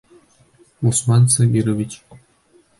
[0.91, 2.03] Усман Сабирович!..